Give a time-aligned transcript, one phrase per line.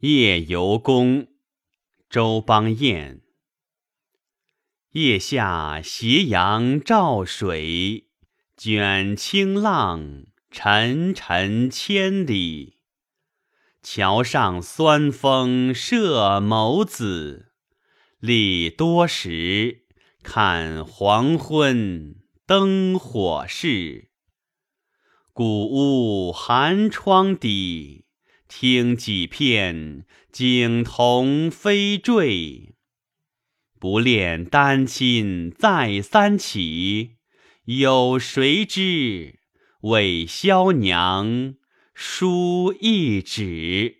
[0.00, 1.26] 夜游宫，
[2.08, 3.20] 周邦彦。
[4.92, 8.06] 夜下斜阳照水，
[8.56, 12.78] 卷清浪，沉沉千里。
[13.82, 17.52] 桥上酸风射眸子，
[18.20, 19.84] 立多时，
[20.22, 24.08] 看黄昏灯火市。
[25.34, 28.06] 古屋寒窗底。
[28.52, 32.74] 听几片景同飞坠，
[33.78, 37.12] 不恋丹青再三起，
[37.66, 39.38] 有谁知
[39.82, 41.54] 为萧娘
[41.94, 43.99] 书一纸。